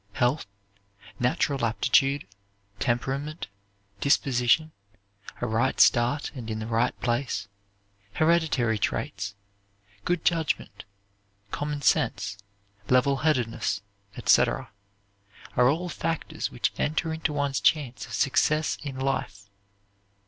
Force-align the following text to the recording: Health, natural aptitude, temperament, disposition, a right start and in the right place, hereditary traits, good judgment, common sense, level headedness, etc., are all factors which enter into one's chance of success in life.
Health, 0.13 0.47
natural 1.19 1.63
aptitude, 1.63 2.25
temperament, 2.79 3.45
disposition, 3.99 4.71
a 5.41 5.45
right 5.45 5.79
start 5.79 6.31
and 6.33 6.49
in 6.49 6.57
the 6.57 6.65
right 6.65 6.99
place, 7.01 7.47
hereditary 8.13 8.79
traits, 8.79 9.35
good 10.03 10.25
judgment, 10.25 10.85
common 11.51 11.83
sense, 11.83 12.39
level 12.89 13.17
headedness, 13.17 13.83
etc., 14.17 14.71
are 15.55 15.69
all 15.69 15.87
factors 15.87 16.49
which 16.49 16.73
enter 16.79 17.13
into 17.13 17.31
one's 17.31 17.59
chance 17.59 18.07
of 18.07 18.13
success 18.13 18.79
in 18.81 18.99
life. 18.99 19.51